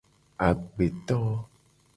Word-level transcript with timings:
Agbeto. 0.47 1.19